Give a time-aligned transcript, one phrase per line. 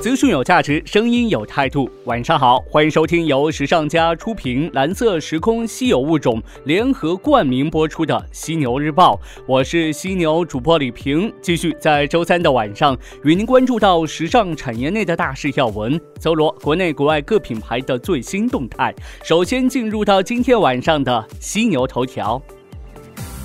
[0.00, 1.86] 资讯有价值，声音有态度。
[2.04, 9.14] 晚上好，欢迎收听由时尚家出品、蓝色时空稀有物种联合冠名播出的《犀牛日报》。
[9.46, 18.94] 我是犀牛主播李平，继续在周三的晚上与您关注到时尚产业内的大事要闻，搜罗国内国外各品牌的最新动态。
[19.22, 22.40] 首先进入到今天晚上的犀牛头条。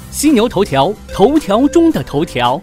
[0.09, 2.61] 犀牛头条，头条中的头条。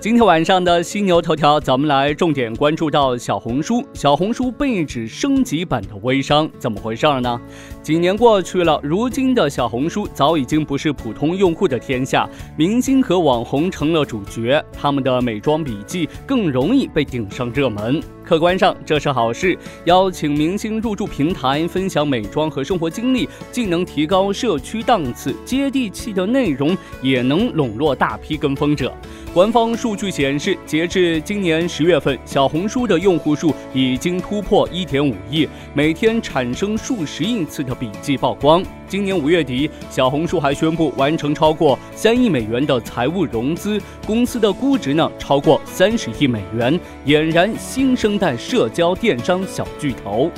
[0.00, 3.84] 今天晚上的犀牛头条，咱们来重点关注到小红书。
[3.92, 7.38] 小红书被指升级版的微商，怎么回事呢？
[7.82, 18.02] 几年过去了，如今的小红书早已经不是普通用户的天下，明星和网红成了主角，他们的美妆笔记更容易被顶上热门。
[18.30, 28.94] 客观上这是好事，邀请明星入驻平台分享美妆和生活经历，既能提高社区档次，接地气的内容也能笼络大批跟风者。
[29.34, 38.62] 官方数据显示，截至今年十月份，小红书的用户数已经突破一点五亿，每天产生数十亿次的笔记曝光。
[38.90, 50.28] 今年五月底，小红书还宣布完成超过三亿美元的财务融资，公司的估值呢超过三十亿美元，俨然新生代社交电商小巨头。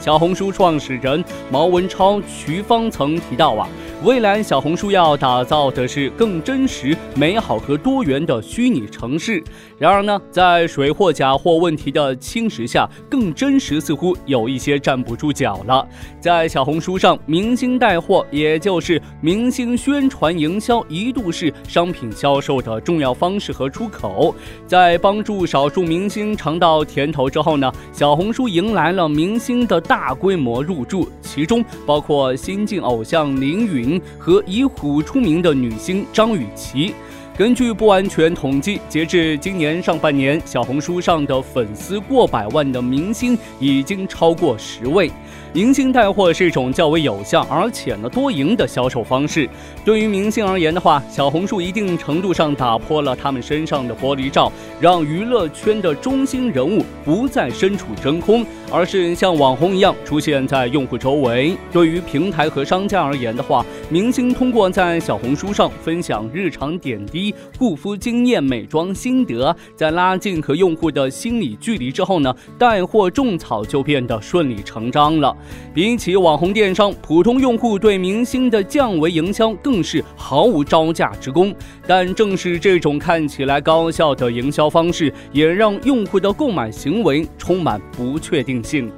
[0.00, 3.68] 小红书创始人毛文超、徐芳曾提到啊。
[4.04, 9.42] 未来小红书要打造的是更真实、美好和多元的虚拟城市。
[9.78, 15.86] 然而呢，在水货、假货问题的侵蚀下，更真实似乎有一些站不住脚了。
[16.20, 24.34] 在小红书上，明星带货，也就是明星宣传营销，一度是商品销售的重要方式和出口。
[24.66, 33.86] 在帮助少数明星尝到甜头之后呢，小红书迎来了明星的大规模入驻，其中包括新晋偶像林允。
[34.18, 36.94] 和以虎出名的女星张雨绮。
[37.36, 45.10] 根据不完全统计，截至今年上半年，小红书上的粉丝过百万的明星已经超过十位。
[45.52, 49.48] 明星带货是一种较为有效而且呢多赢的销售方式。
[49.84, 54.50] 对于明星而言的话，小红书一定程度上打破了他们身上的玻璃罩，
[54.80, 61.56] 让娱乐圈的中心人物不再身处真空，而是像网红一样出现在用户周围。
[61.72, 75.34] 对于平台和商家而言的话，明星通过在小红书上分享日常点滴、护肤经验、美妆心得，在拉近和用户的心理距离之后呢，带货种草就变得顺理成章了。
[75.74, 81.54] 比起网红电商，普通用户对明星的降维营销更是毫无招架之功。
[81.86, 88.90] 但正是这种看起来高效的营销方式，也让用户的购买行为充满不确定性。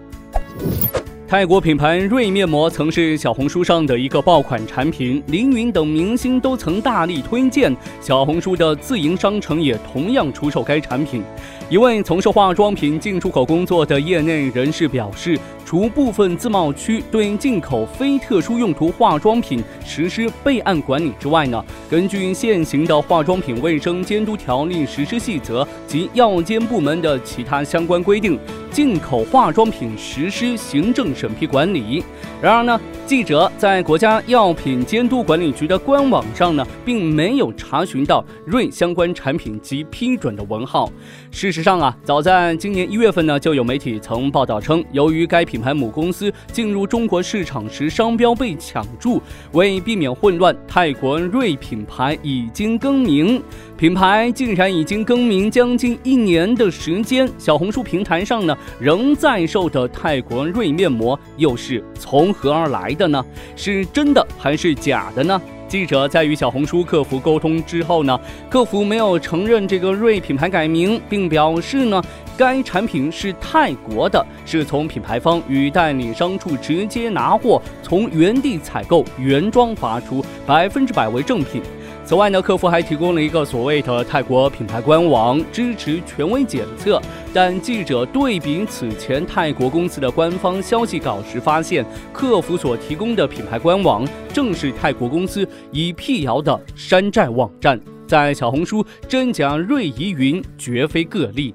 [1.27, 7.77] 泰国品牌瑞面膜曾是小红书上的一个爆款产品，凌云等明星都曾大力推荐。
[8.01, 11.23] 小红书的自营商城也同样出售该产品。
[11.69, 15.39] 一位从事化妆品进出口工作的业内人士表示。
[15.69, 28.39] 除部分自贸区对进口非特殊用途化妆品实施备案管理之外呢，根据现行的化妆品卫生监督条例实施细则及药监部门的其他相关规定，
[28.71, 32.03] 进口化妆品实施行政审批管理。
[32.41, 40.91] 然而呢，记者在国家药品监督管理局的官网上呢，并没有查询到瑞相关产品及批准的文号。
[41.31, 49.21] 事实上啊，早在今年一月份呢，就有媒体曾报道称，由于该品品牌母公司进入中国市场时，商标被抢注。
[49.55, 53.43] 为避免混乱，泰国瑞品牌已经更名。
[53.77, 63.25] 品牌竟然已经更名将近一年的时间，小红书平台上呢仍在售的泰国瑞面膜又是从何而来的呢？
[63.57, 65.43] 是真的还是假的呢？
[65.67, 72.03] 记者在与小红书客服沟通之后呢，客服没有承认这个瑞品牌改名，并表示呢，
[72.39, 81.61] 该产品是泰国的，是从品牌方与代理商处直接拿货，从原地采购，原装发出，百分之百为正品。
[82.05, 87.03] 此外呢，客服还提供了一个所谓的泰国品牌官网，支持权威检测。
[87.35, 97.79] 但记者对比此前泰国公司的官方消息稿时，发现客服所提供的品牌官网正是泰国公司已辟谣的山寨网站。
[98.07, 101.53] 在小红书真假瑞疑云，绝非个例。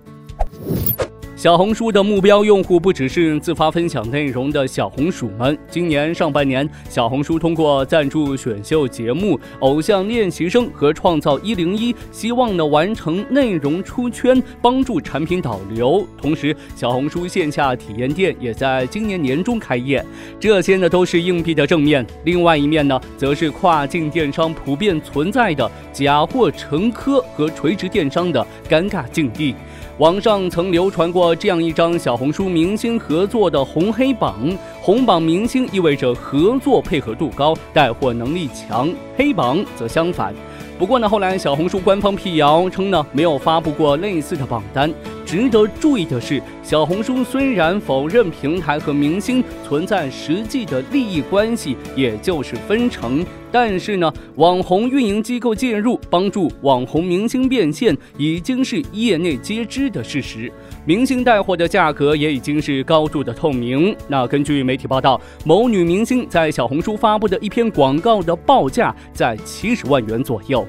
[1.36, 5.58] 小红书的目标用户不只是自发分享内容的小红薯们。
[5.70, 16.08] 今年上半年，小红书通过赞助选秀节目《偶像练习生》和《创造一零一》，希望呢完成内容出圈，帮助产品导流。
[16.16, 20.02] 同时，小红书线下体验店也在今年年中开业。
[20.40, 29.54] 这些呢都是硬币的正面，另外一面呢，则是跨境电商普遍存在的假货成科和垂直电商的尴尬境地。
[30.00, 34.36] 网上曾流传过这样一张小红书明星合作的红黑榜，
[34.82, 40.34] 红榜明星意味着合作配合度高，带货能力强；黑榜则相反。
[40.80, 44.92] 不过呢，后来小红书官方辟谣称呢，没有发布过类似的榜单。
[45.34, 60.54] 值得注意的是，小红书虽然否认平台和明星存在实际的利益关系，也就是分成，但是呢，网红运营机构介入帮助网红明星变现，已经是业内皆知的事实。
[60.86, 63.96] 明星带货的价格也已经是高度的透明。
[64.08, 70.64] 那根据媒体报道，某女明星在小红书发布的一篇广告的报价在七十万元左右。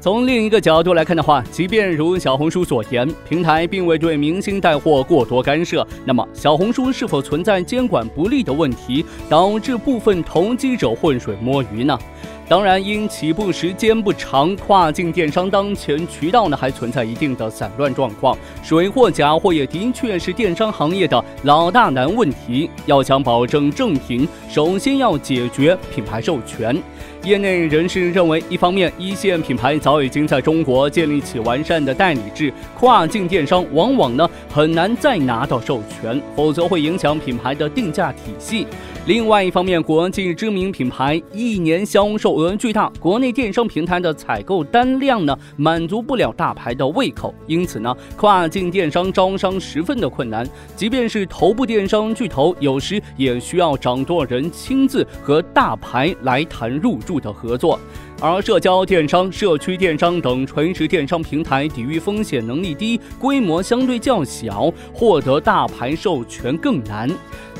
[0.00, 11.98] 从另一个角度来看的话，即便如小红书所言，平台并未对明星带货过多干涉，那么小红书是否存在监管不力的问题，导致部分投机者浑水摸鱼呢？
[12.48, 22.70] 当然，因起步时间不长，跨境电商当前渠道呢还存在一定的散乱状况，水货假货也的确是电商行业的老大难问题。
[22.86, 26.80] 要想保证正品，首先要解决品牌授权。
[27.24, 38.66] 业内人士认为，一方面，一线品牌早已经在中国建立起完善的代理制，跨境电商往往呢很难再拿到授权，否则会影响品牌的定价体系。
[39.08, 50.46] 另外一方面，国际知名品牌一年销售额巨大，国内电商平台的采购单量呢满足不了大牌的胃口，因此呢，跨境电商招商十分的困难。
[50.76, 57.80] 即便是头部电商巨头，有时也需要掌舵人亲自和大牌来谈入驻的合作。
[58.20, 67.08] 而社交电商、社区电商等垂直电商平台抵御风险能力低，规模相对较小，获得大牌授权更难。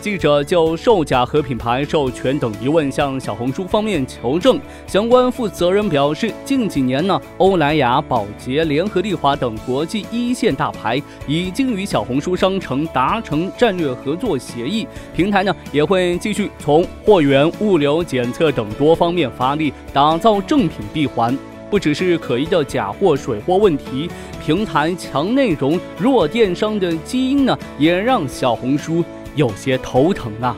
[0.00, 21.36] 记者就售假和品牌授权等疑问向小红书方面求证，相关负责人表示，近几年呢，欧莱雅、宝洁、联合利华等国际一线大牌已经与小红书商城达成战略合作协议，平台呢也会继续从货源、物流检测等多方面发力，打造正品闭环。
[21.70, 24.08] 不只是可疑的假货、水货问题，
[24.42, 29.04] 平台强内容、弱电商的基因呢，也让小红书。
[29.38, 30.56] 有些头疼啊。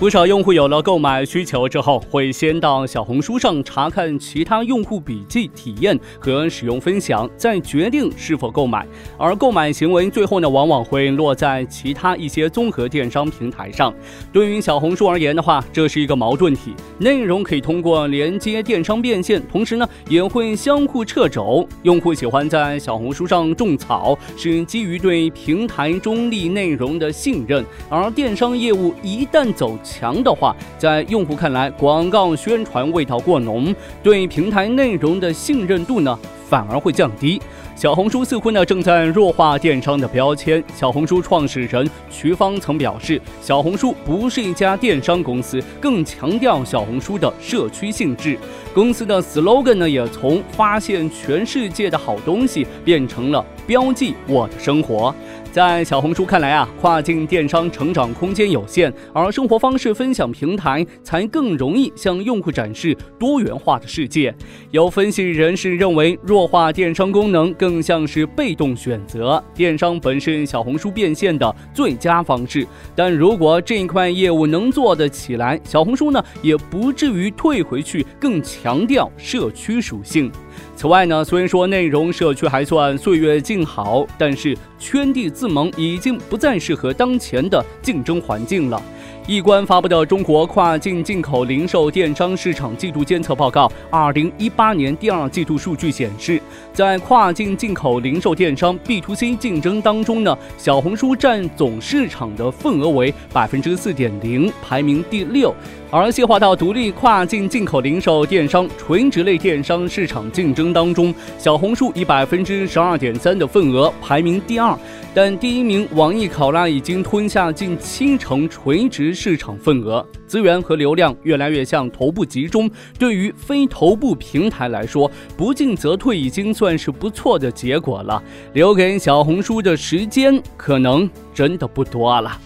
[0.00, 8.86] 不少用户有了购买需求之后，会先到小红书上查看其他用户笔记、体验和使用分享，再决定是否购买。
[9.18, 13.92] 而购买行为最后呢，往往会落在其他一些综合电商平台上。
[14.32, 21.68] 对于小红书而言的话，这是一个矛盾体：内容可以通过连接电商变现，同时呢，也会相互掣肘。
[21.82, 36.16] 用户喜欢在小红书上种草，是基于对平台中立内容的信任；而电商业务一旦走，强的话，在用户看来，广告宣传味道过浓，对平台内容的信任度呢，
[36.48, 37.40] 反而会降低。
[37.74, 40.62] 小红书似乎呢正在弱化电商的标签。
[40.76, 48.38] 小红书创始人徐芳曾表示，小红书不是一家电商公司，更强调小红书的社区性质。
[48.74, 55.14] 公司的 slogan 呢也从发现全世界的好东西变成了标记我的生活。
[55.52, 64.32] 在小红书看来啊，跨境电商成长空间有限，而生活方式分享平台才更容易向用户展示多元化的世界。
[64.70, 67.80] 有分析人士认为，弱化电商功能更。
[67.80, 72.64] 像是被动选择，电商本是小红书变现的最佳方式，
[72.94, 80.30] 但如果这一块业务能做得起来，小红书呢也不至于退回去，更强调社区属性。
[80.76, 88.82] 此外呢，虽然说内容社区还算岁月静好，但是圈地自萌已经不再适合当前的竞争环境了。
[89.26, 96.40] 易观发布的《中国跨境进口零售电商市场季度监测报告》二零一八年第二季度数据显示，
[96.72, 105.54] 在跨境进口零售电商 B to C 竞争当中呢，小红书占总市场的份额为百分之四点零，排名第六。
[105.92, 114.78] 而细化到独立跨境进口零售电商垂直类电商市场竞争当中，小红书以百分之十二点三的份额排名第二。
[115.12, 122.70] 但第一名网易考拉已经吞下近七成垂直市场份额，资源和流量越来越向头部集中。
[122.96, 128.22] 对于非头部平台来说，不进则退已经算是不错的结果了。
[128.52, 132.38] 留给小红书的时间可能真的不多了。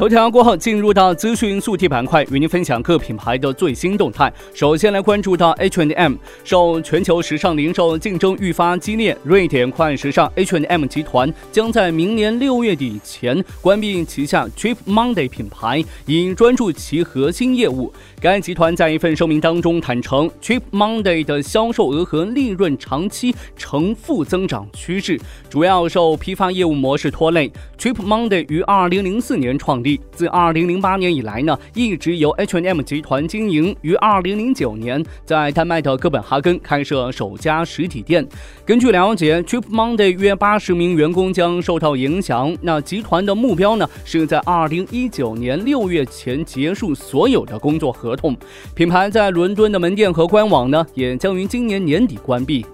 [0.00, 4.32] 头条过后，进入到资讯速递板块，与您分享各品牌的最新动态。
[4.54, 17.92] 首先来关注到 H&M，受全球时尚零售竞争愈发激烈，瑞典快时尚 H&M 集团将在明年六月底前关闭旗下 Trip Monday 品牌，以专注其核心业务。
[18.22, 27.52] 该集团在一份声明当中坦诚，Trip Monday 的销售额和利润长期呈负增长趋势，主要受批发业务模式拖累。
[27.78, 33.74] Trip Monday 于2004年创立，自2008年以来呢，一直由 H&M 集团经营。
[33.82, 38.26] 于2009年，在丹麦的哥本哈根开设首家实体店。
[38.66, 42.56] 根据了解，Trip Monday 约80名员工将受到影响。
[42.60, 47.90] 那集团的目标呢，是在2019年6月前结束所有的工作。
[47.92, 48.36] 合同，
[48.74, 52.64] 品牌在伦敦的门店和官网呢，也将于今年年底关闭。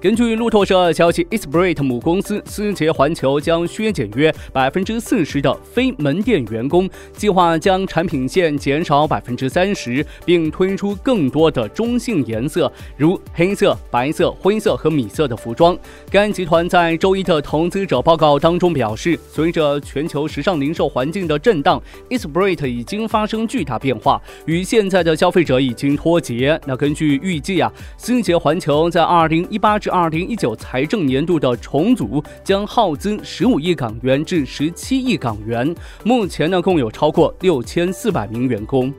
[0.00, 15.76] 根据路透社消息，Esprit 母公司思捷环球将削减约百分之四十的非门店员工，计划将产品线减少百分之三十，并推出更多的中性颜色，如黑色、白色、灰色和米色的服装。
[16.10, 21.78] 该集团在周一的投资者报告当中表示，随着全球时尚零售环境的震荡
[22.08, 26.58] ，Esprit 已经发生巨大变化，与现在的消费者已经脱节。
[26.64, 35.74] 那根据预计啊，思捷环球在二零一八至二零一九财政年度的重组将耗资十五亿港元至十七亿港元。
[36.04, 38.92] 目前呢，共有超过六千四百名员工。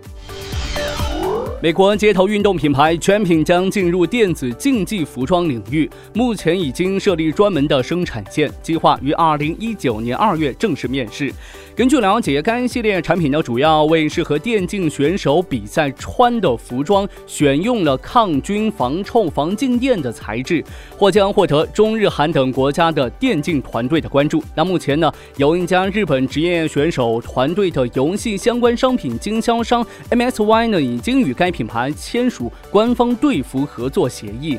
[1.63, 11.31] 美国街头运动品牌全品将进入电子竞技服装领域，目前已经设立专门的生产线，计划于二零一九年二月正式面世。
[11.75, 20.63] 根据了解，该系列产品呢，主要为适合电竞选手比赛穿的服装选用了抗菌、防臭、防静电的材质，
[20.97, 24.43] 或将获得中日韩等国家的电竞团队的关注。
[24.55, 34.57] 那目前呢，有一家日本职业选手团队的游戏相关商品经销商 MSY 呢，已经与该品牌签署官方队服合作协议。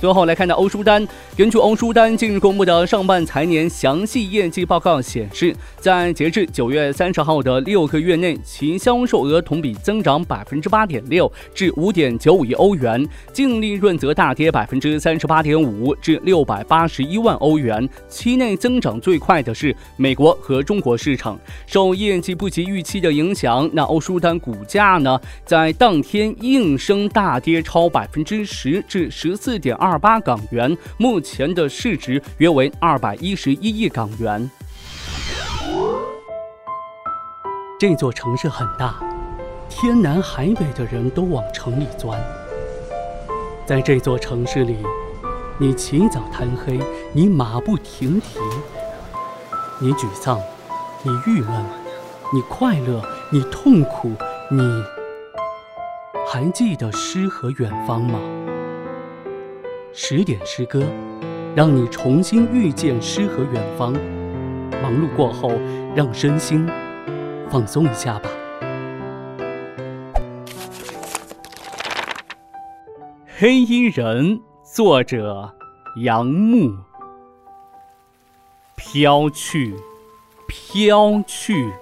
[0.00, 1.06] 最后来看到欧舒丹。
[1.36, 17.88] 根据欧舒丹近日公布的上半财年详细业绩报告显示，在截至九月三十号的六个月内，其销售额同比增长百分之八点六，至五点九五亿欧元；净利润则大跌百分之三十八点五，至六百八十一万欧元。
[18.08, 21.38] 期内增长最快的是美国和中国市场。
[21.66, 30.76] 受业绩不及预期的影响，那欧舒丹股价呢，在当天应声大跌超百分之十，至十四点二二八港元。
[30.98, 34.50] 目前的市值约为二百一十一亿港元。
[37.80, 38.96] 这座城市很大，
[39.70, 42.20] 天南海北的人都往城里钻。
[43.64, 44.76] 在这座城市里，
[45.56, 46.78] 你起早贪黑，
[47.12, 48.38] 你马不停蹄，
[49.78, 50.38] 你沮丧，
[51.02, 51.64] 你郁闷，
[52.34, 54.12] 你快乐，你痛苦，
[54.50, 54.60] 你
[56.30, 58.18] 还记得诗和远方吗？
[60.00, 60.80] 十点诗歌。
[61.56, 63.92] 让你重新遇见诗和远方。
[64.80, 65.50] 忙碌过后，
[65.92, 66.64] 让身心
[67.50, 68.30] 放松一下吧。
[73.26, 75.52] 黑衣人，作者
[75.96, 76.72] 杨牧。
[78.76, 79.74] 飘去，
[80.46, 81.72] 飘去，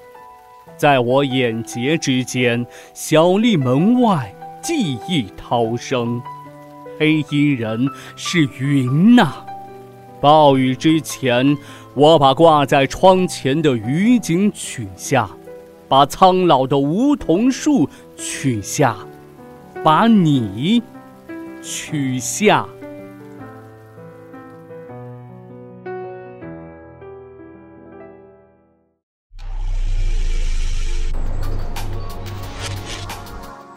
[0.78, 6.23] 在我眼睫之间，小立门外，记忆涛声。
[6.98, 9.32] 黑衣人是云呐。
[10.20, 11.56] 暴雨之前，
[11.94, 15.28] 我把挂在窗前的雨景取下，
[15.88, 18.96] 把苍老的梧桐树取下，
[19.84, 20.82] 把你
[21.62, 22.66] 取下。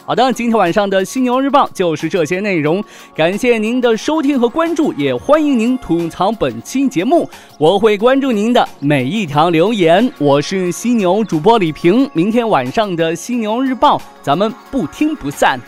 [0.09, 2.83] 好的，今天晚上的犀牛日报就是这些内容，
[3.15, 10.11] 感谢您的收听和关注，也欢迎您吐槽本期节目，我会关注您的每一条留言。
[10.17, 15.59] 我是犀牛主播李平，明天晚上的犀牛日报，咱们不听不散。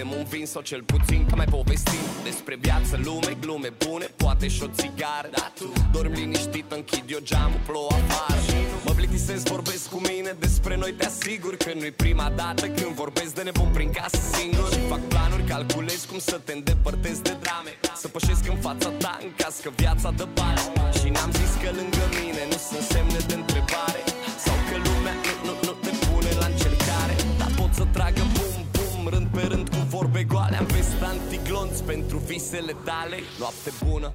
[0.00, 4.46] Bem un vin sau cel puțin că mai povestim Despre viață, lume, glume bune, poate
[4.48, 5.28] și o țigară.
[5.38, 8.40] Da, tu dormi liniștit, închid eu geamul, plouă afară.
[8.86, 13.32] Mă plictisesc, vorbesc cu mine despre noi Te asigur că nu-i prima dată când vorbesc
[13.38, 14.68] de nebun prin casă singur.
[14.92, 17.72] Fac planuri, calculez cum să te îndepărtezi de drame.
[18.02, 20.60] Să pășesc în fața ta în caz că viața dă bani.
[20.98, 24.00] Și n-am zis că lângă mine nu sunt semne de întrebare.
[24.44, 27.14] Sau că lumea nu, nu, nu te pune la încercare.
[27.40, 31.82] Dar pot să tragă bum, bum, rând pe rând cu vorbe goale Am vest antiglonți
[31.84, 33.16] pentru visele tale.
[33.38, 34.12] Noapte bună.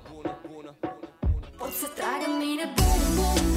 [1.57, 3.54] Pot să tragă mine bum, bum, bum, bum